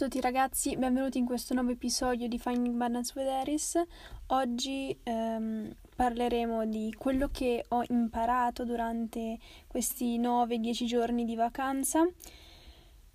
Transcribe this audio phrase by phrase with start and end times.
[0.00, 3.82] A tutti ragazzi, benvenuti in questo nuovo episodio di Finding Balance with Eris.
[4.28, 12.08] Oggi ehm, parleremo di quello che ho imparato durante questi 9-10 giorni di vacanza.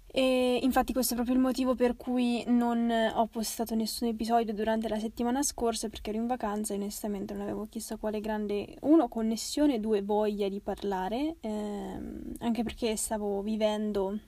[0.06, 4.88] E infatti questo è proprio il motivo per cui non ho postato nessun episodio durante
[4.88, 9.08] la settimana scorsa perché ero in vacanza e onestamente non avevo chissà quale grande, uno,
[9.08, 14.20] connessione, due, voglia di parlare, ehm, anche perché stavo vivendo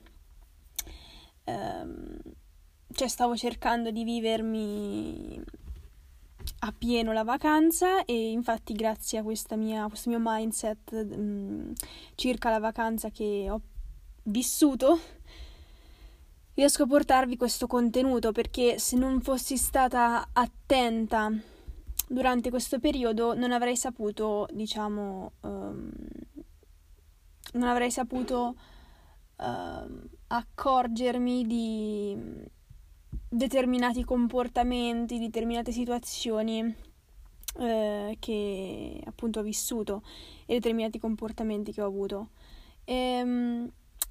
[1.44, 2.18] ehm,
[2.98, 5.40] cioè stavo cercando di vivermi
[6.60, 9.22] appieno la vacanza e infatti grazie a
[9.56, 11.72] mia, questo mio mindset mh, mm,
[12.16, 13.60] circa la vacanza che ho
[14.24, 14.98] vissuto
[16.54, 21.30] riesco a portarvi questo contenuto perché se non fossi stata attenta
[22.08, 25.88] durante questo periodo non avrei saputo diciamo um,
[27.52, 28.56] non avrei saputo
[29.36, 32.56] uh, accorgermi di
[33.28, 36.74] determinati comportamenti, determinate situazioni
[37.58, 40.02] eh, che appunto ho vissuto
[40.46, 42.30] e determinati comportamenti che ho avuto.
[42.84, 43.70] Ehm,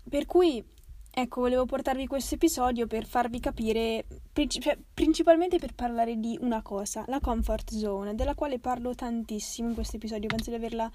[0.09, 0.63] per cui,
[1.11, 6.61] ecco, volevo portarvi questo episodio per farvi capire, princip- cioè, principalmente per parlare di una
[6.61, 10.89] cosa, la comfort zone, della quale parlo tantissimo in questo episodio, penso di averla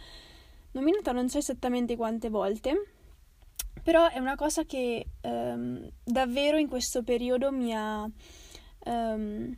[0.72, 2.91] nominata non so esattamente quante volte
[3.82, 8.08] però è una cosa che um, davvero in questo periodo mi ha
[8.84, 9.56] um,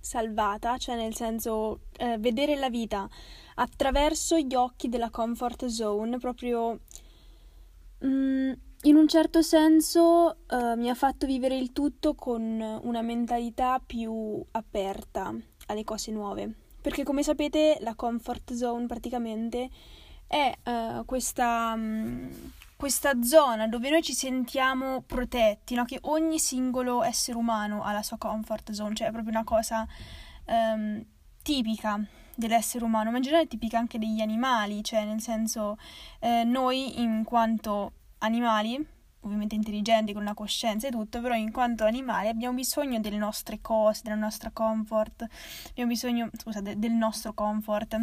[0.00, 3.08] salvata, cioè nel senso uh, vedere la vita
[3.56, 6.80] attraverso gli occhi della comfort zone, proprio
[8.00, 13.80] um, in un certo senso uh, mi ha fatto vivere il tutto con una mentalità
[13.84, 15.34] più aperta
[15.66, 16.54] alle cose nuove.
[16.80, 19.68] Perché come sapete la comfort zone praticamente
[20.28, 22.30] è uh, questa, um,
[22.76, 25.84] questa, zona dove noi ci sentiamo protetti, no?
[25.84, 29.88] che ogni singolo essere umano ha la sua comfort zone, cioè è proprio una cosa
[30.44, 31.02] um,
[31.42, 31.98] tipica
[32.34, 35.76] dell'essere umano, ma in generale tipica anche degli animali, cioè nel senso
[36.20, 38.78] eh, noi in quanto animali,
[39.22, 43.60] ovviamente intelligenti, con una coscienza e tutto, però in quanto animali abbiamo bisogno delle nostre
[43.60, 45.26] cose, della nostra comfort,
[45.70, 47.98] abbiamo bisogno, scusa, de- del nostro comfort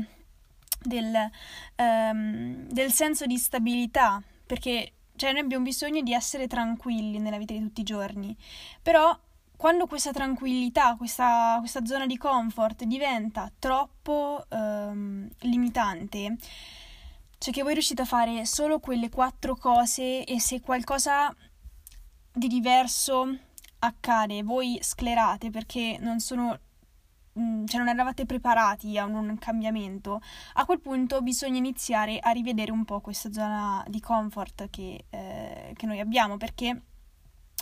[0.88, 1.30] del,
[1.78, 7.54] um, del senso di stabilità, perché cioè, noi abbiamo bisogno di essere tranquilli nella vita
[7.54, 8.36] di tutti i giorni,
[8.82, 9.18] però
[9.56, 16.36] quando questa tranquillità, questa, questa zona di comfort diventa troppo um, limitante,
[17.38, 21.34] cioè che voi riuscite a fare solo quelle quattro cose e se qualcosa
[22.34, 23.38] di diverso
[23.80, 26.60] accade, voi sclerate perché non sono
[27.36, 30.22] cioè non eravate preparati a un, cambiamento,
[30.54, 35.74] a quel punto bisogna iniziare a rivedere un po' questa zona di comfort che, eh,
[35.76, 36.82] che noi abbiamo perché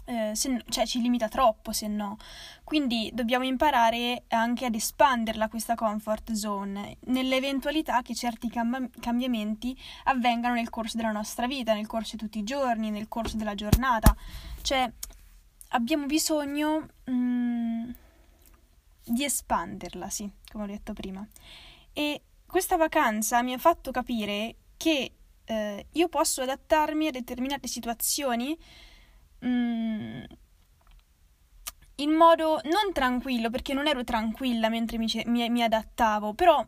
[0.05, 2.17] eh, se, cioè, ci limita troppo se no.
[2.63, 10.53] Quindi dobbiamo imparare anche ad espanderla questa comfort zone nell'eventualità che certi cam- cambiamenti avvengano
[10.53, 14.15] nel corso della nostra vita, nel corso di tutti i giorni, nel corso della giornata.
[14.61, 14.91] Cioè
[15.69, 16.87] abbiamo bisogno...
[17.09, 17.82] Mm,
[19.13, 21.25] di espanderla, sì, come ho detto prima.
[21.93, 25.11] E questa vacanza mi ha fatto capire che
[25.45, 28.57] eh, io posso adattarmi a determinate situazioni
[29.39, 30.23] mh, mm,
[31.97, 36.65] in modo non tranquillo, perché non ero tranquilla mentre mi, mi, mi adattavo, però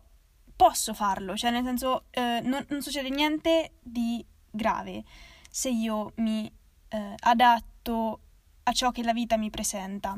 [0.55, 5.03] posso farlo, cioè nel senso eh, non, non, succede niente di grave
[5.49, 6.49] se io mi
[6.89, 8.19] eh, adatto
[8.63, 10.17] a ciò che la vita mi presenta.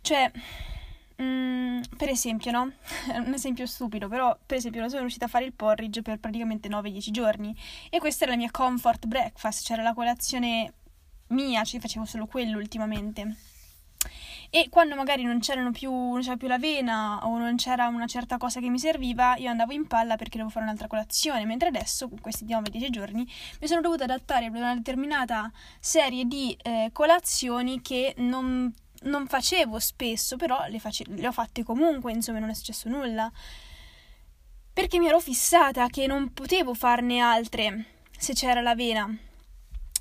[0.00, 0.30] Cioè,
[1.20, 2.72] Mm, per esempio, no?
[3.14, 6.68] un esempio stupido, però per esempio non sono riuscita a fare il porridge per praticamente
[6.68, 7.54] 9-10 giorni
[7.90, 10.72] e questa era la mia comfort breakfast, c'era la colazione
[11.28, 13.36] mia, ci facevo solo quello ultimamente.
[14.52, 15.38] E quando magari non,
[15.72, 19.48] più, non c'era più l'avena o non c'era una certa cosa che mi serviva, io
[19.48, 21.44] andavo in palla perché dovevo fare un'altra colazione.
[21.44, 23.30] Mentre adesso, con questi 9-10 giorni,
[23.60, 29.78] mi sono dovuta adattare a una determinata serie di eh, colazioni che non non facevo
[29.78, 33.30] spesso, però le, face- le ho fatte comunque, insomma non è successo nulla.
[34.72, 37.84] Perché mi ero fissata che non potevo farne altre
[38.16, 39.08] se c'era l'avena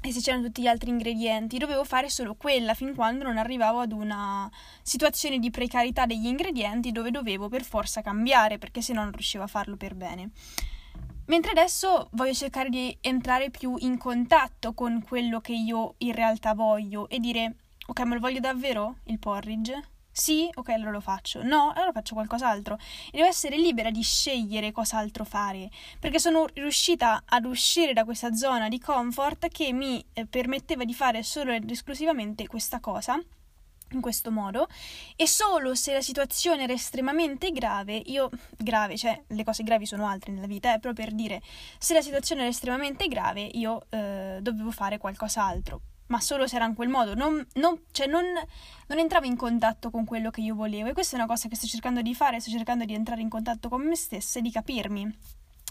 [0.02, 3.80] e se c'erano tutti gli altri ingredienti, dovevo fare solo quella fin quando non arrivavo
[3.80, 4.50] ad una
[4.82, 9.44] situazione di precarietà degli ingredienti dove dovevo per forza cambiare perché se no non riuscivo
[9.44, 10.32] a farlo per bene.
[11.26, 16.54] Mentre adesso voglio cercare di entrare più in contatto con quello che io in realtà
[16.54, 17.56] voglio e dire
[17.90, 19.98] ok, ma lo voglio davvero il porridge?
[20.12, 21.42] Sì, ok, allora lo faccio.
[21.44, 22.78] No, allora faccio qualcos'altro.
[23.08, 25.70] E devo essere libera di scegliere cos'altro fare,
[26.00, 30.94] perché sono riuscita ad uscire da questa zona di comfort che mi eh, permetteva di
[30.94, 33.20] fare solo ed esclusivamente questa cosa
[33.92, 34.68] in questo modo
[35.16, 40.06] e solo se la situazione era estremamente grave, io grave, cioè le cose gravi sono
[40.06, 41.42] altre nella vita, eh, proprio per dire
[41.80, 46.66] se la situazione era estremamente grave, io eh, dovevo fare qualcos'altro ma solo se era
[46.66, 48.24] in quel modo, non, non, cioè non,
[48.88, 51.56] non, entravo in contatto con quello che io volevo e questa è una cosa che
[51.56, 54.52] sto cercando di fare, sto cercando di entrare in contatto con me stessa e di
[54.52, 55.18] capirmi.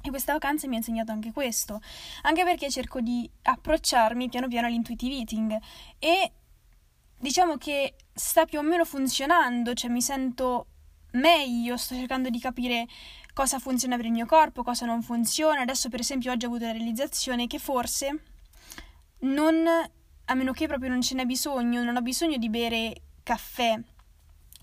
[0.01, 1.81] E questa vacanza mi ha insegnato anche questo,
[2.23, 5.59] anche perché cerco di approcciarmi piano piano all'intuitive eating
[5.99, 6.33] e
[7.19, 10.67] diciamo che sta più o meno funzionando, cioè mi sento
[11.13, 12.87] meglio, sto cercando di capire
[13.35, 15.63] cosa funziona per il mio corpo, cosa non funziona.
[15.63, 18.23] Adesso per esempio oggi ho avuto la realizzazione che forse
[19.21, 19.67] non
[20.31, 23.79] a meno che proprio non ce n'è bisogno, non ho bisogno di bere caffè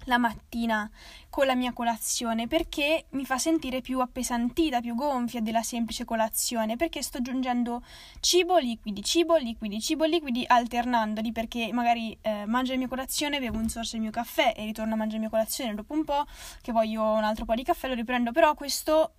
[0.06, 0.90] la mattina
[1.30, 6.76] con la mia colazione perché mi fa sentire più appesantita, più gonfia della semplice colazione
[6.76, 7.84] perché sto aggiungendo
[8.20, 13.58] cibo, liquidi, cibo, liquidi, cibo, liquidi alternandoli perché magari eh, mangio la mia colazione, bevo
[13.58, 16.26] un sorso del mio caffè e ritorno a mangiare la mia colazione dopo un po'
[16.62, 18.32] che voglio un altro po' di caffè lo riprendo.
[18.32, 19.16] Però questo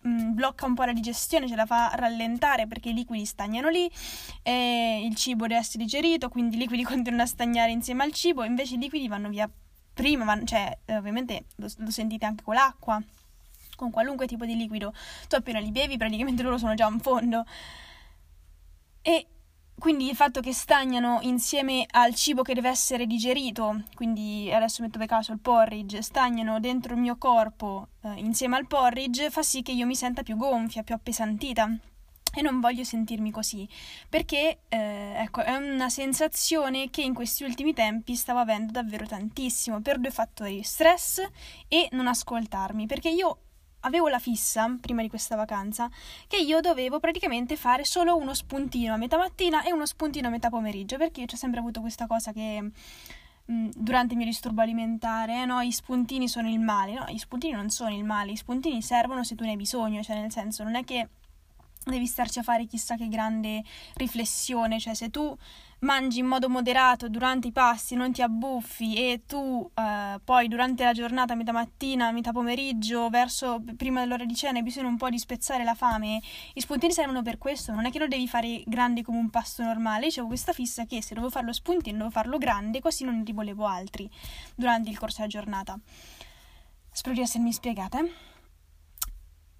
[0.00, 3.68] mh, mm, blocca un po' la digestione, ce la fa rallentare perché i liquidi stagnano
[3.68, 3.90] lì,
[4.42, 8.44] e il cibo deve essere digerito, quindi i liquidi continuano a stagnare insieme al cibo,
[8.44, 9.50] invece i liquidi vanno via
[9.92, 13.02] prima, vanno, cioè ovviamente lo, lo sentite anche con l'acqua,
[13.76, 14.92] con qualunque tipo di liquido,
[15.28, 17.44] tu appena li bevi praticamente loro sono già in fondo.
[19.02, 19.26] E
[19.78, 24.98] quindi il fatto che stagnano insieme al cibo che deve essere digerito, quindi adesso metto
[24.98, 29.62] per caso il porridge, stagnano dentro il mio corpo eh, insieme al porridge, fa sì
[29.62, 31.78] che io mi senta più gonfia, più appesantita.
[32.34, 33.66] E non voglio sentirmi così,
[34.08, 39.80] perché eh, ecco, è una sensazione che in questi ultimi tempi stavo avendo davvero tantissimo
[39.80, 41.26] per due fattori: stress
[41.68, 42.86] e non ascoltarmi.
[42.86, 43.38] Perché io
[43.80, 45.90] avevo la fissa, prima di questa vacanza,
[46.26, 50.30] che io dovevo praticamente fare solo uno spuntino a metà mattina e uno spuntino a
[50.30, 52.70] metà pomeriggio, perché io ho sempre avuto questa cosa che
[53.50, 57.54] mm, durante il mio disturbo alimentare, no, i spuntini sono il male, no, gli spuntini
[57.54, 60.62] non sono il male, gli spuntini servono se tu ne hai bisogno, cioè nel senso
[60.64, 61.08] non è che
[61.90, 63.62] devi starci a fare chissà che grande
[63.94, 65.36] riflessione, cioè se tu
[65.80, 70.84] mangi in modo moderato durante i pasti, non ti abbuffi e tu eh, poi durante
[70.84, 75.08] la giornata, metà mattina, metà pomeriggio, verso prima dell'ora di cena hai bisogno un po'
[75.08, 76.20] di spezzare la fame,
[76.54, 79.62] i spuntini servono per questo, non è che lo devi fare grande come un pasto
[79.62, 83.22] normale, io avevo questa fissa che se dovevo farlo spuntino dovevo farlo grande così non
[83.24, 84.10] ne volevo altri
[84.54, 85.78] durante il corso della giornata.
[86.90, 88.00] Spero di essermi spiegata.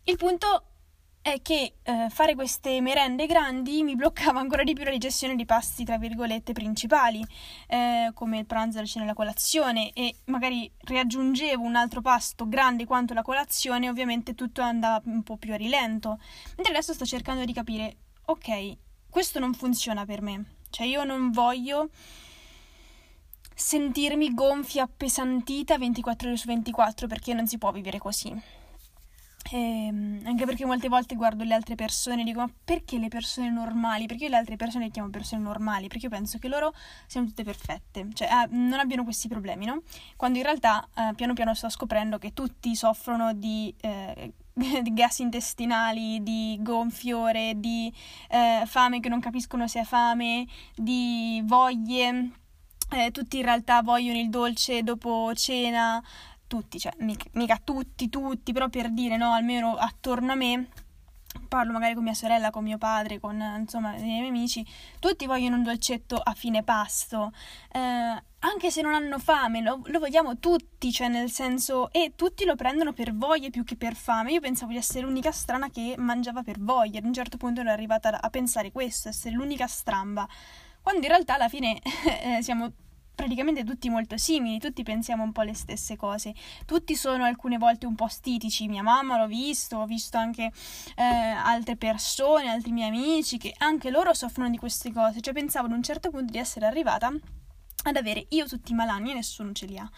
[0.04, 0.77] Il punto
[1.32, 5.44] è che eh, fare queste merende grandi mi bloccava ancora di più la digestione di
[5.44, 7.24] pasti, tra virgolette, principali,
[7.66, 12.48] eh, come il pranzo, la cena e la colazione, e magari riaggiungevo un altro pasto
[12.48, 16.18] grande quanto la colazione, ovviamente tutto andava un po' più a rilento.
[16.56, 17.96] Mentre adesso sto cercando di capire,
[18.26, 18.76] ok,
[19.10, 21.90] questo non funziona per me, cioè io non voglio
[23.54, 28.57] sentirmi gonfia, appesantita 24 ore su 24 perché non si può vivere così.
[29.50, 33.08] E, ehm, anche perché molte volte guardo le altre persone e dico ma perché le
[33.08, 34.06] persone normali?
[34.06, 35.88] Perché io le altre persone le chiamo persone normali?
[35.88, 36.72] Perché io penso che loro
[37.06, 39.82] siano tutte perfette, cioè eh, non abbiano questi problemi, no?
[40.16, 43.74] Quando in realtà eh, piano piano sto scoprendo che tutti soffrono di...
[43.80, 44.32] Eh,
[44.82, 47.92] di gas intestinali, di gonfiore, di
[48.28, 52.30] eh, fame che non capiscono se è fame, di voglie,
[52.90, 56.02] eh, tutti in realtà vogliono il dolce dopo cena,
[56.48, 60.68] tutti, cioè mica, tutti, tutti, però per dire, no, almeno attorno a me,
[61.46, 64.66] parlo magari con mia sorella, con mio padre, con insomma i miei amici,
[64.98, 67.32] tutti vogliono un dolcetto a fine pasto,
[67.72, 72.44] eh, anche se non hanno fame, lo, lo, vogliamo tutti, cioè nel senso, e tutti
[72.44, 74.32] lo prendono per voglia più che per fame.
[74.32, 77.70] Io pensavo di essere l'unica strana che mangiava per voglia, ad un certo punto ero
[77.70, 80.26] arrivata a pensare questo, essere l'unica stramba,
[80.82, 81.80] quando in realtà alla fine
[82.22, 82.72] eh, siamo
[83.18, 86.32] praticamente tutti molto simili, tutti pensiamo un po' le stesse cose,
[86.64, 90.52] tutti sono alcune volte un po' stitici, mia mamma l'ho visto, ho visto anche
[90.94, 95.66] eh, altre persone, altri miei amici che anche loro soffrono di queste cose, cioè pensavo
[95.66, 97.12] ad un certo punto di essere arrivata
[97.82, 99.90] ad avere io tutti i malanni e nessuno ce li ha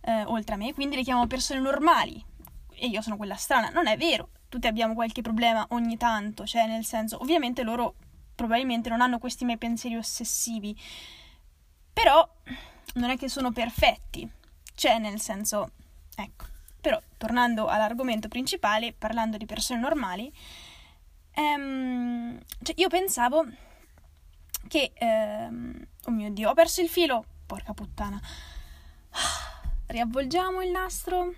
[0.00, 2.20] eh, oltre a me, quindi le chiamo persone normali.
[2.78, 6.66] E io sono quella strana, non è vero, tutti abbiamo qualche problema ogni tanto, cioè
[6.66, 7.94] nel senso, ovviamente loro
[8.34, 10.76] probabilmente non hanno questi miei pensieri ossessivi,
[11.96, 12.28] però
[12.96, 14.30] non è che sono perfetti,
[14.74, 15.70] cioè nel senso,
[16.14, 16.44] ecco,
[16.78, 20.30] però tornando all'argomento principale, parlando di persone normali,
[21.32, 23.46] ehm, cioè io pensavo
[24.68, 28.20] che, ehm, oh mio Dio, ho perso il filo, porca puttana.
[29.86, 31.32] riavvolgiamo il nastro.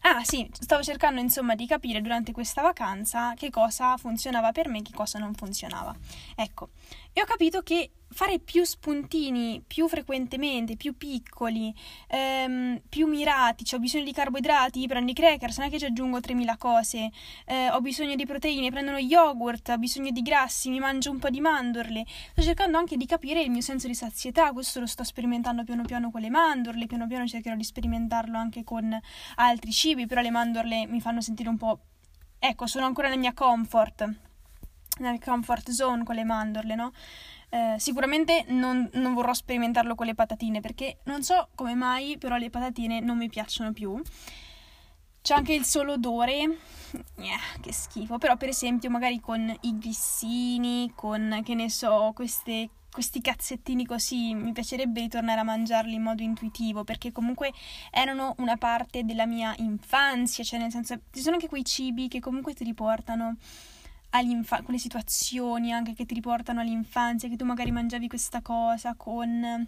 [0.00, 4.78] Ah sì, stavo cercando insomma di capire durante questa vacanza che cosa funzionava per me
[4.78, 5.94] e che cosa non funzionava.
[6.36, 6.70] Ecco,
[7.16, 11.74] e ho capito che fare più spuntini più frequentemente, più piccoli,
[12.08, 15.86] ehm, più mirati, cioè ho bisogno di carboidrati, prendo i crackers, non è che ci
[15.86, 17.10] aggiungo 3000 cose,
[17.46, 21.18] eh, ho bisogno di proteine, prendo uno yogurt, ho bisogno di grassi, mi mangio un
[21.18, 22.04] po' di mandorle.
[22.32, 25.84] Sto cercando anche di capire il mio senso di sazietà, questo lo sto sperimentando piano
[25.86, 28.94] piano con le mandorle, piano piano cercherò di sperimentarlo anche con
[29.36, 31.80] altri cibi, però le mandorle mi fanno sentire un po'...
[32.38, 34.06] Ecco, sono ancora nella mia comfort,
[34.98, 36.92] nel comfort zone con le mandorle, no?
[37.48, 42.36] Eh, sicuramente non, non, vorrò sperimentarlo con le patatine perché non so come mai, però
[42.36, 44.00] le patatine non mi piacciono più.
[45.22, 46.58] C'è anche il solo odore,
[47.16, 48.18] yeah, che schifo.
[48.18, 54.34] Però, per esempio, magari con i grissini, con che ne so, queste, questi cazzettini così,
[54.34, 57.52] mi piacerebbe ritornare a mangiarli in modo intuitivo perché comunque
[57.90, 60.44] erano una parte della mia infanzia.
[60.44, 63.36] Cioè, nel senso, ci sono anche quei cibi che comunque ti riportano
[64.64, 69.66] quelle situazioni anche che ti riportano all'infanzia, che tu magari mangiavi questa cosa con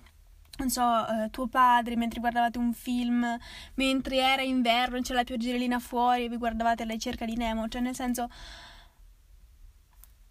[0.59, 3.25] non so, eh, tuo padre mentre guardavate un film,
[3.75, 7.81] mentre era inverno, c'era la pioggerellina fuori e vi guardavate alla ricerca di Nemo, cioè
[7.81, 8.29] nel senso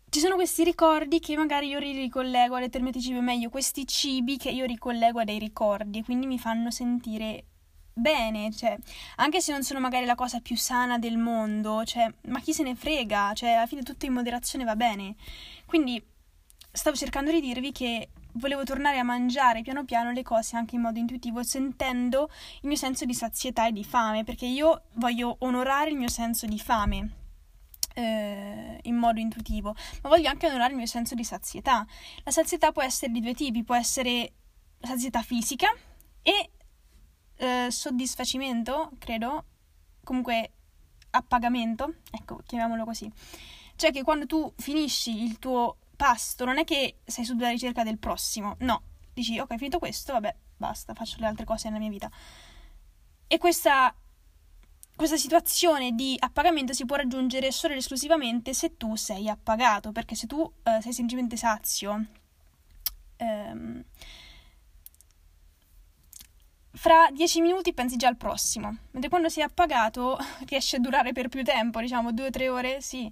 [0.09, 4.37] ci sono questi ricordi che magari io ricollego a determinati cibi, o meglio, questi cibi
[4.37, 7.43] che io ricollego a dei ricordi e quindi mi fanno sentire
[7.97, 8.77] bene, cioè,
[9.17, 12.63] anche se non sono magari la cosa più sana del mondo, cioè, ma chi se
[12.63, 15.15] ne frega, cioè, alla fine tutto in moderazione va bene.
[15.65, 16.01] Quindi
[16.71, 20.81] stavo cercando di dirvi che volevo tornare a mangiare piano piano le cose anche in
[20.81, 22.29] modo intuitivo, sentendo
[22.61, 26.45] il mio senso di sazietà e di fame, perché io voglio onorare il mio senso
[26.45, 27.09] di fame
[27.95, 31.85] eh, in modo intuitivo, ma voglio anche onorare il mio senso di sazietà.
[32.23, 34.33] La sazietà può essere di due tipi, può essere
[34.79, 35.67] sazietà fisica
[36.21, 36.51] e
[37.37, 39.45] eh, soddisfacimento, credo,
[40.03, 40.51] comunque
[41.11, 43.11] appagamento, ecco, chiamiamolo così.
[43.75, 47.97] Cioè che quando tu finisci il tuo pasto non è che sei sulla ricerca del
[47.97, 48.81] prossimo, no,
[49.13, 52.09] dici ok, finito questo, vabbè, basta, faccio le altre cose nella mia vita.
[53.27, 53.93] E questa,
[54.95, 60.15] questa situazione di appagamento si può raggiungere solo ed esclusivamente se tu sei appagato, perché
[60.15, 62.05] se tu eh, sei semplicemente sazio,
[63.17, 63.83] ehm,
[66.77, 70.17] fra dieci minuti pensi già al prossimo, mentre quando sei appagato
[70.47, 73.11] riesce a durare per più tempo, diciamo due o tre ore, sì.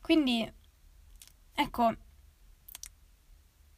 [0.00, 0.50] Quindi,
[1.54, 1.94] ecco,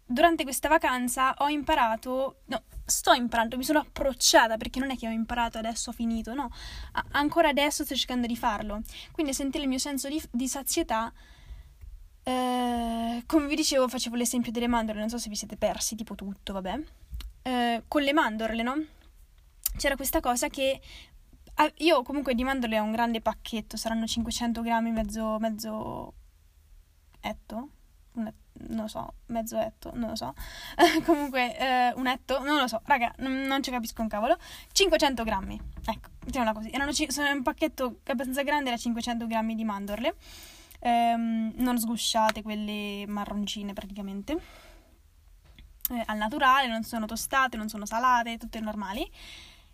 [0.04, 5.06] durante questa vacanza ho imparato, no, sto imparando, mi sono approcciata perché non è che
[5.06, 6.50] ho imparato adesso ho finito, no,
[6.92, 8.80] A- ancora adesso sto cercando di farlo.
[9.12, 11.12] Quindi sentire il mio senso di, di sazietà,
[12.22, 16.14] eh, come vi dicevo, facevo l'esempio delle mandorle, non so se vi siete persi, tipo
[16.14, 16.80] tutto, vabbè.
[17.42, 18.84] Eh, con le mandorle, no?
[19.76, 20.80] C'era questa cosa che
[21.78, 26.14] io comunque di mandorle ho un grande pacchetto, saranno 500 grammi, mezzo, mezzo
[27.20, 27.68] etto,
[28.12, 28.32] un,
[28.68, 30.34] non lo so, mezzo etto, non lo so,
[31.04, 34.38] comunque eh, un etto, non lo so, raga, non, non, ci capisco un cavolo,
[34.72, 39.64] 500 grammi, ecco, mettiamola così, Erano, sono un pacchetto abbastanza grande, era 500 grammi di
[39.64, 40.14] mandorle,
[40.80, 44.32] ehm, non sgusciate, quelle marroncine praticamente,
[45.90, 49.10] eh, al naturale, non sono tostate, non sono salate, tutte normali,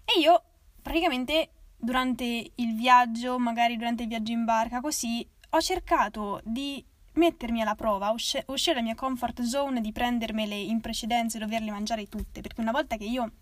[0.05, 0.43] e io
[0.83, 6.85] praticamente durante il viaggio, magari durante il viaggio in barca, così ho cercato di
[7.15, 11.71] mettermi alla prova, usci- uscire dalla mia comfort zone, di prendermele in precedenza e doverle
[11.71, 13.33] mangiare tutte, perché una volta che io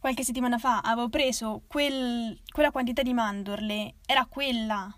[0.00, 4.92] qualche settimana fa avevo preso quel, quella quantità di mandorle, era quella.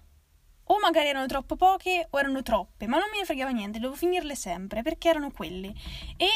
[0.67, 3.99] O magari erano troppo poche o erano troppe, ma non mi ne fregava niente, dovevo
[3.99, 5.75] finirle sempre perché erano quelle.
[6.17, 6.29] E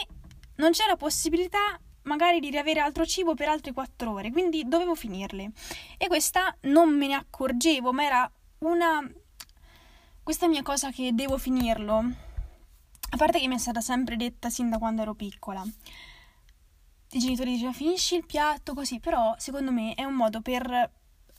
[0.57, 5.53] non c'era possibilità magari di riavere altro cibo per altre quattro ore, quindi dovevo finirle.
[5.99, 9.09] E questa non me ne accorgevo, ma era una...
[10.23, 12.25] questa mia cosa che devo finirlo.
[13.11, 15.63] A parte che mi è stata sempre detta sin da quando ero piccola.
[17.11, 20.91] I genitori dicevano finisci il piatto così, però secondo me è un modo per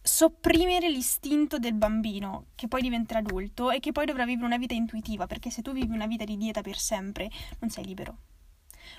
[0.02, 4.74] sopprimere l'istinto del bambino che poi diventerà adulto e che poi dovrà vivere una vita
[4.74, 8.18] intuitiva, perché se tu vivi una vita di dieta per sempre, non sei libero.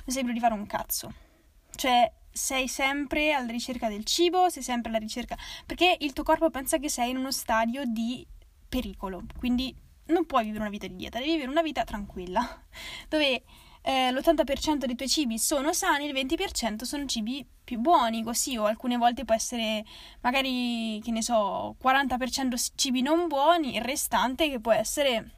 [0.04, 1.27] Non sei libero di fare un cazzo.
[1.74, 5.36] Cioè, sei sempre alla ricerca del cibo, sei sempre alla ricerca...
[5.66, 8.26] perché il tuo corpo pensa che sei in uno stadio di
[8.68, 9.74] pericolo, quindi
[10.06, 12.64] non puoi vivere una vita di dieta, devi vivere una vita tranquilla,
[13.08, 13.42] dove
[13.82, 18.64] eh, l'80% dei tuoi cibi sono sani, il 20% sono cibi più buoni, così, o
[18.64, 19.84] alcune volte può essere
[20.20, 25.32] magari, che ne so, 40% cibi non buoni, il restante che può essere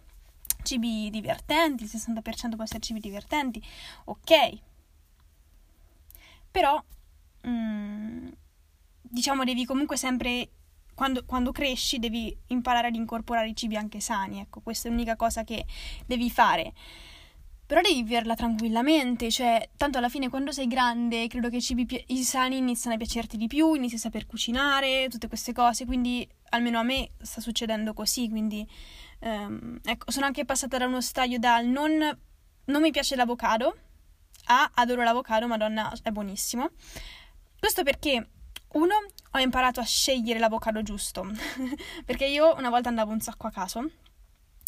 [0.62, 3.62] cibi divertenti, il 60% può essere cibi divertenti,
[4.04, 4.58] ok,
[6.50, 6.82] però
[7.46, 8.28] mm,
[9.02, 10.50] diciamo devi comunque sempre
[10.94, 15.16] quando, quando, cresci devi imparare ad incorporare i cibi anche sani, ecco, questa è l'unica
[15.16, 15.64] cosa che
[16.04, 16.74] devi fare.
[17.64, 21.86] Però devi viverla tranquillamente, cioè, tanto alla fine quando sei grande credo che i cibi
[21.86, 25.86] pi- i sani iniziano a piacerti di più, inizi a saper cucinare, tutte queste cose,
[25.86, 28.68] quindi almeno a me sta succedendo così, quindi
[29.20, 32.18] um, ecco, sono anche passata da uno stadio dal non,
[32.64, 33.76] non mi piace l'avocado
[34.46, 36.70] a adoro l'avocado, madonna, è buonissimo.
[37.58, 38.28] Questo perché
[38.72, 38.94] uno,
[39.32, 41.26] ho imparato a scegliere l'avocado giusto,
[42.04, 43.84] perché io una volta andavo un sacco a caso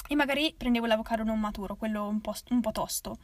[0.09, 3.19] e magari prendevo l'avocado non maturo, quello un po', un po tosto.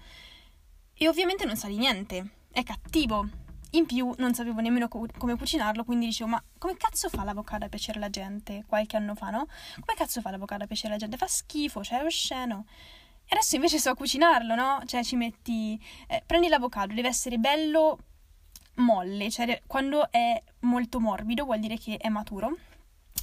[0.94, 3.28] E ovviamente non sa di niente, è cattivo.
[3.72, 7.66] In più non sapevo nemmeno co- come cucinarlo, quindi dicevo, ma come cazzo fa l'avocado
[7.66, 8.64] a piacere alla gente?
[8.66, 9.46] Qualche anno fa, no?
[9.74, 11.16] Come cazzo fa l'avocado a piacere alla gente?
[11.18, 12.64] Fa schifo, cioè è osceno.
[13.30, 14.82] E adesso invece so cucinarlo, no?
[14.86, 15.78] Cioè ci metti...
[16.06, 17.98] Eh, prendi l'avocado, deve essere bello
[18.76, 22.56] molle, cioè quando è molto morbido vuol dire che è maturo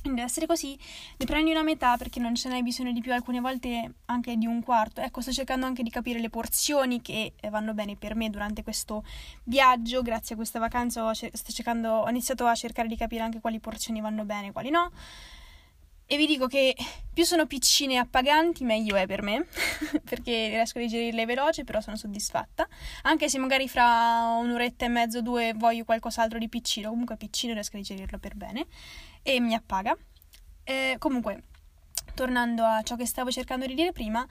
[0.10, 0.78] deve essere così,
[1.18, 4.46] ne prendi una metà perché non ce n'hai bisogno di più, alcune volte anche di
[4.46, 5.02] un quarto.
[5.02, 8.64] Ecco, sto cercando anche di capire le porzioni che eh, vanno bene per me durante
[8.64, 9.04] questo
[9.44, 10.02] viaggio.
[10.02, 13.60] Grazie a questa vacanza ho, sto cercando, ho iniziato a cercare di capire anche quali
[13.60, 14.92] porzioni vanno bene e quali no.
[16.08, 16.76] E vi dico che
[17.12, 19.48] più sono piccine e appaganti, meglio è per me,
[20.06, 22.68] perché riesco a digerirle veloce, però sono soddisfatta.
[23.04, 27.78] Anche se magari fra un'oretta e mezzo, due, voglio qualcos'altro di piccino, comunque piccino riesco
[27.78, 28.68] a digerirlo per bene
[29.24, 29.98] e mi appaga.
[30.64, 31.44] Eh, comunque,
[32.14, 34.26] tornando a ciò che stavo cercando di dire prima,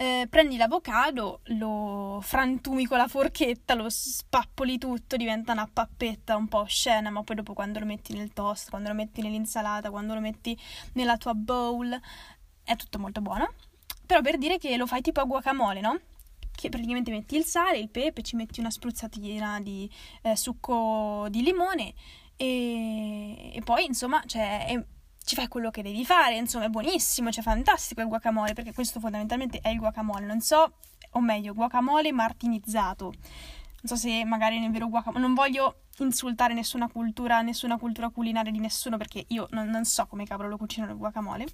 [0.00, 6.48] eh, prendi l'avocado, lo frantumi con la forchetta, lo spappoli tutto, diventa una pappetta un
[6.48, 10.14] po' oscena, ma poi dopo quando lo metti nel toast, quando lo metti nell'insalata, quando
[10.14, 10.58] lo metti
[10.94, 12.00] nella tua bowl,
[12.62, 13.52] è tutto molto buono.
[14.06, 16.00] Però per dire che lo fai tipo a guacamole, no?
[16.50, 19.90] Che praticamente metti il sale, il pepe, ci metti una spruzzatina di
[20.22, 21.92] eh, succo di limone
[22.36, 24.82] e, e poi insomma cioè, è,
[25.24, 29.00] ci fai quello che devi fare, insomma è buonissimo, cioè fantastico il guacamole, perché questo
[29.00, 30.74] fondamentalmente è il guacamole, non so,
[31.10, 33.04] o meglio, guacamole martinizzato.
[33.04, 38.50] Non so se magari nel vero guacamole, non voglio insultare nessuna cultura, nessuna cultura culinaria
[38.50, 41.46] di nessuno, perché io non, non so come cavolo lo cucinano il guacamole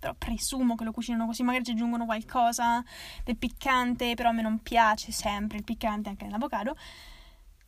[0.00, 2.82] però presumo che lo cucinano così, magari ci aggiungono qualcosa
[3.22, 6.74] del piccante, però a me non piace sempre il piccante anche nell'avocado.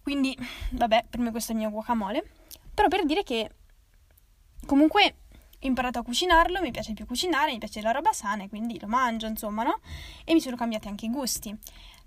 [0.02, 0.36] Quindi,
[0.70, 2.24] vabbè, per me questo è il mio guacamole.
[2.74, 3.50] Però per dire che
[4.66, 5.16] comunque
[5.62, 8.78] ho imparato a cucinarlo, mi piace più cucinare, mi piace la roba sana e quindi
[8.80, 9.80] lo mangio, insomma, no?
[10.24, 11.56] E mi sono cambiati anche i gusti.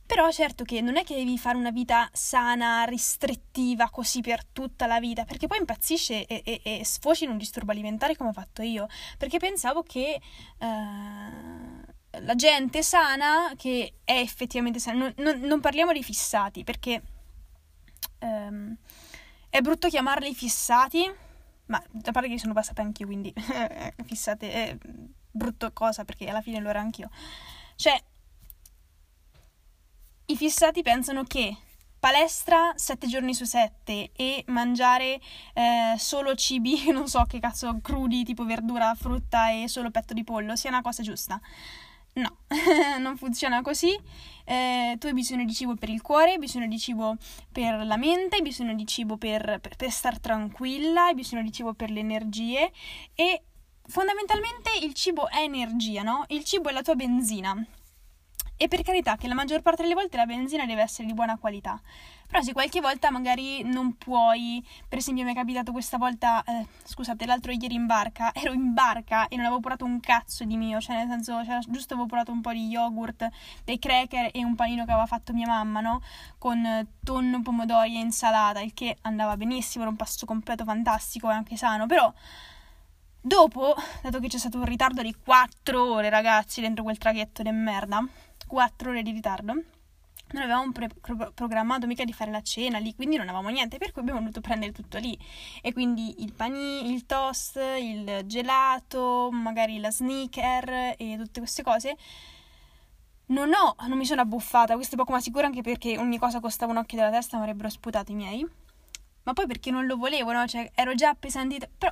[0.06, 4.86] Però certo che non è che devi fare una vita sana, restrittiva, così per tutta
[4.86, 8.34] la vita, perché poi impazzisce e, e, e sfoci in un disturbo alimentare come ho
[8.34, 8.88] fatto io,
[9.18, 10.22] perché pensavo che
[10.60, 17.02] uh, la gente sana, che è effettivamente sana, non, non, non parliamo di fissati, perché
[18.20, 18.78] um,
[19.50, 21.12] è brutto chiamarli fissati,
[21.68, 23.34] ma a parte che sono passata anch'io, quindi
[24.06, 24.78] fissate è
[25.32, 27.10] brutto cosa perché alla fine lo ero anch'io.
[27.76, 28.02] Cioè,
[30.28, 31.56] i fissati pensano che
[32.00, 35.20] palestra 7 giorni su 7 e mangiare
[35.54, 40.24] eh, solo cibi, non so che cazzo, crudi, tipo verdura, frutta e solo petto di
[40.24, 41.40] pollo sia una cosa giusta.
[42.16, 42.38] No,
[43.00, 43.98] non funziona così.
[44.46, 47.18] Eh, tu hai bisogno di cibo per il cuore, hai bisogno di cibo
[47.52, 51.52] per la mente, hai bisogno di cibo per, per, per star tranquilla, hai bisogno di
[51.52, 52.72] cibo per le energie
[53.16, 53.44] e
[53.88, 56.24] fondamentalmente il cibo è energia, no?
[56.30, 57.66] Il cibo è la tua benzina.
[58.58, 61.38] E per carità che la maggior parte delle volte la benzina deve essere di buona
[61.38, 61.82] qualità.
[62.28, 66.66] Però se qualche volta magari non puoi, per esempio mi è capitato questa volta, eh,
[66.84, 70.58] scusate, l'altro ieri in barca, ero in barca e non avevo portato un cazzo di
[70.58, 73.28] mio, cioè nel senso, cioè, giusto avevo portato un po' di yogurt,
[73.64, 76.02] dei cracker e un panino che aveva fatto mia mamma, no?
[76.38, 81.34] Con tonno, pomodori e insalata, il che andava benissimo, era un pasto completo fantastico e
[81.34, 82.12] anche sano, però...
[83.26, 87.50] Dopo, dato che c'è stato un ritardo di 4 ore, ragazzi, dentro quel traghetto di
[87.50, 88.08] merda,
[88.46, 89.64] 4 ore di ritardo.
[90.32, 93.78] Non avevamo pre- pro- programmato mica di fare la cena lì, quindi non avevamo niente,
[93.78, 95.18] per cui abbiamo dovuto prendere tutto lì.
[95.62, 101.96] E quindi il panino, il toast, il gelato, magari la sneaker e tutte queste cose.
[103.28, 106.40] Non ho, non mi sono abbuffata, questo è poco ma sicuro anche perché ogni cosa
[106.40, 108.48] costava un occhio della testa, mi avrebbero sputato i miei.
[109.24, 110.46] Ma poi perché non lo volevo, no?
[110.46, 111.68] Cioè, ero già appesantita.
[111.76, 111.92] Però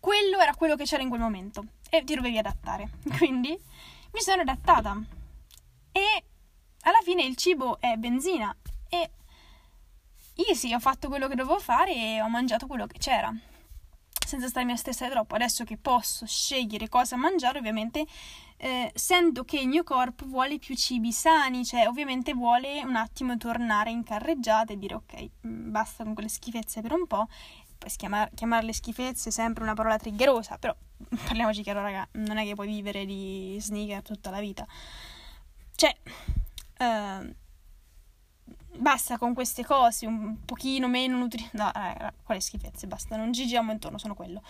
[0.00, 2.90] quello era quello che c'era in quel momento e ti dovevi adattare.
[3.16, 5.00] Quindi mi sono adattata.
[5.98, 6.24] E
[6.82, 8.54] alla fine il cibo è benzina.
[8.88, 9.10] E
[10.48, 13.34] easy, ho fatto quello che dovevo fare e ho mangiato quello che c'era.
[14.24, 15.34] senza starmi a stressare troppo.
[15.34, 18.06] Adesso che posso scegliere cosa mangiare, ovviamente
[18.58, 23.36] eh, sento che il mio corpo vuole più cibi sani, cioè ovviamente vuole un attimo
[23.36, 27.26] tornare in carreggiata e dire ok, mm, basta con quelle schifezze per un po'.
[27.78, 30.76] Poi chiamar- chiamarle schifezze sempre una parola triggerosa, però
[31.26, 34.66] parliamoci chiaro, raga, non è che puoi vivere di sneaker tutta la vita.
[35.78, 35.94] Cioè,
[36.78, 37.34] eh,
[38.78, 41.50] basta con queste cose, un pochino meno nutriti.
[41.52, 44.42] No, eh, quale schifezze, basta, non giriamo intorno, sono quello.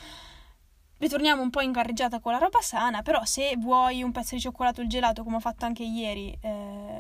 [0.96, 4.40] Ritorniamo un po' in carreggiata con la roba sana, però se vuoi un pezzo di
[4.40, 6.98] cioccolato il gelato, come ho fatto anche ieri, eh,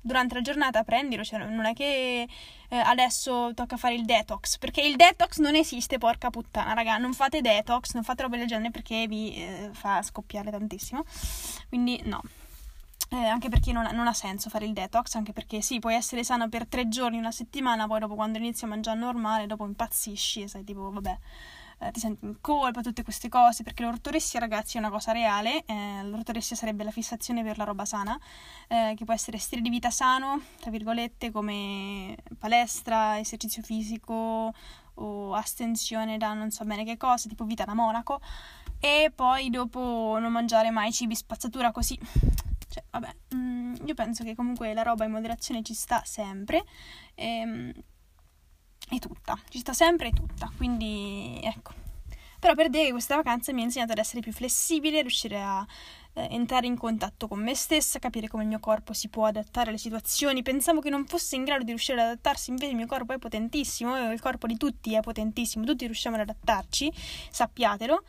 [0.00, 2.26] durante la giornata prendilo, cioè non è che
[2.68, 7.14] eh, adesso tocca fare il detox, perché il detox non esiste, porca puttana, raga, non
[7.14, 11.04] fate detox, non fate robe del genere perché vi eh, fa scoppiare tantissimo,
[11.68, 12.20] quindi no.
[13.12, 16.22] Eh, anche perché non, non, ha senso fare il detox, anche perché sì, puoi essere
[16.22, 20.42] sano per tre giorni, una settimana, poi dopo quando inizi a mangiare normale, dopo impazzisci
[20.42, 21.18] e sai tipo, vabbè,
[21.80, 25.64] eh, ti senti in colpa, tutte queste cose, perché l'ortoressia, ragazzi, è una cosa reale,
[25.64, 28.16] eh, l'ortoressia sarebbe la fissazione per la roba sana,
[28.68, 34.54] eh, che può essere stile di vita sano, tra virgolette, come palestra, esercizio fisico
[34.94, 38.20] o astensione da non so bene che cosa, tipo vita da monaco,
[38.78, 41.98] e poi dopo non mangiare mai cibi spazzatura così
[42.70, 46.64] cioè, vabbè, mm, io penso che comunque la roba in moderazione ci sta sempre.
[47.14, 47.72] E, ehm,
[48.92, 50.50] e tutta, ci sta sempre e tutta.
[50.56, 51.72] Quindi, ecco.
[52.38, 55.66] Però per dire che questa vacanza mi ha insegnato ad essere più flessibile, riuscire a
[56.14, 59.70] eh, entrare in contatto con me stessa, capire come il mio corpo si può adattare
[59.70, 60.42] alle situazioni.
[60.42, 63.18] Pensavo che non fosse in grado di riuscire ad adattarsi, invece il mio corpo è
[63.18, 66.92] potentissimo, il corpo di tutti è potentissimo, tutti riusciamo ad adattarci,
[67.30, 68.04] sappiatelo.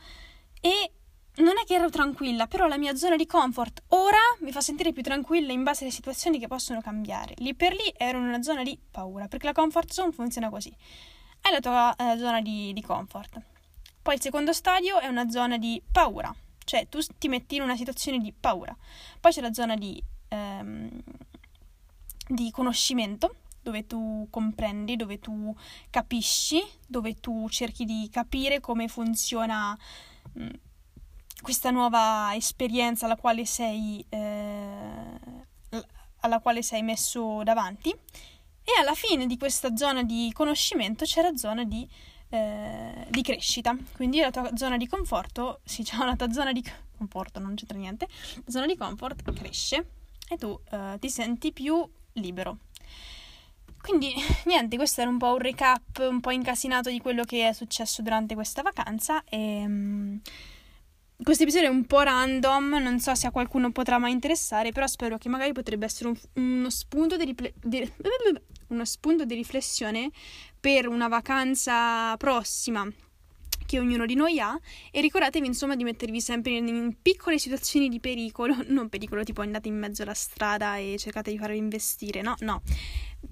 [0.61, 0.91] E
[1.35, 4.91] non è che ero tranquilla, però la mia zona di comfort ora mi fa sentire
[4.91, 7.33] più tranquilla in base alle situazioni che possono cambiare.
[7.37, 10.75] Lì per lì ero in una zona di paura, perché la comfort zone funziona così.
[11.41, 13.41] Hai la tua eh, zona di, di comfort.
[14.01, 16.33] Poi il secondo stadio è una zona di paura,
[16.65, 18.75] cioè tu ti metti in una situazione di paura.
[19.19, 20.89] Poi c'è la zona di, ehm,
[22.27, 25.55] di conoscimento, dove tu comprendi, dove tu
[25.89, 29.77] capisci, dove tu cerchi di capire come funziona
[30.33, 30.49] mh,
[31.41, 35.19] questa nuova esperienza alla quale sei, eh,
[36.21, 41.35] alla quale sei messo davanti e alla fine di questa zona di conoscimento c'è la
[41.35, 41.87] zona di,
[42.29, 43.75] eh, di crescita.
[43.93, 46.63] Quindi la tua zona di conforto, sì, c'è una tua zona di
[46.97, 49.85] conforto, non c'entra niente, la zona di comfort cresce
[50.29, 52.57] e tu eh, ti senti più libero.
[53.81, 54.13] Quindi
[54.45, 58.01] niente, questo era un po' un recap un po' incasinato di quello che è successo
[58.01, 60.19] durante questa vacanza e...
[61.23, 64.87] Questo episodio è un po' random, non so se a qualcuno potrà mai interessare, però
[64.87, 67.91] spero che magari potrebbe essere un, uno, spunto di di,
[68.69, 70.09] uno spunto di riflessione
[70.59, 72.91] per una vacanza prossima
[73.67, 74.59] che ognuno di noi ha.
[74.89, 79.67] E ricordatevi insomma di mettervi sempre in, piccole situazioni di pericolo, non pericolo tipo andate
[79.67, 82.63] in mezzo alla strada e cercate di farvi investire, no, no,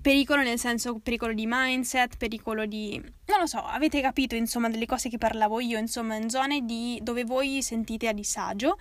[0.02, 3.02] pericolo nel senso pericolo di mindset, pericolo di...
[3.26, 7.00] non lo so, avete capito insomma delle cose che parlavo io, insomma in zone di...
[7.02, 8.78] dove voi sentite a disagio,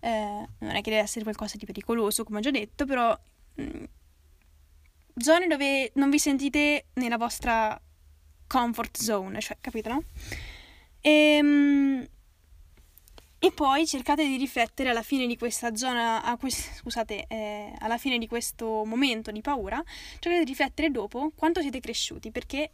[0.00, 3.16] eh, non è che deve essere qualcosa di pericoloso come ho già detto, però
[3.54, 3.84] mh, mm,
[5.16, 7.80] zone dove non vi sentite nella vostra
[8.46, 10.02] comfort zone, cioè capito no?
[11.00, 12.04] Ehm,
[13.46, 18.18] e poi cercate di riflettere alla fine di questa zona, quest- scusate, eh, alla fine
[18.18, 19.80] di questo momento di paura,
[20.14, 22.72] cercate di riflettere dopo quanto siete cresciuti, perché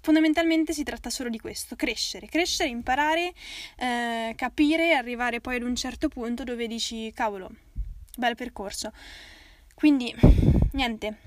[0.00, 3.32] fondamentalmente si tratta solo di questo, crescere, crescere, imparare,
[3.78, 7.50] eh, capire, arrivare poi ad un certo punto dove dici, cavolo,
[8.16, 8.92] bel percorso.
[9.74, 10.14] Quindi,
[10.72, 11.18] niente,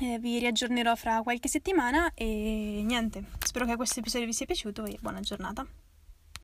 [0.00, 4.86] eh, vi riaggiornerò fra qualche settimana e niente, spero che questo episodio vi sia piaciuto
[4.86, 5.81] e buona giornata.